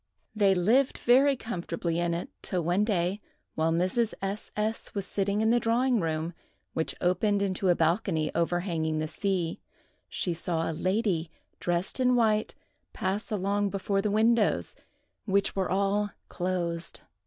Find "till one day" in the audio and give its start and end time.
2.41-3.21